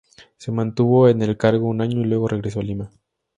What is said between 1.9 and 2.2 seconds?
y